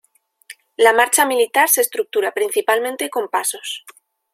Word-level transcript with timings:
La 0.77 0.93
marcha 0.93 1.27
militar 1.27 1.69
se 1.69 1.81
estructura 1.81 2.31
principalmente 2.31 3.11
con 3.11 3.27
pasos. 3.29 3.85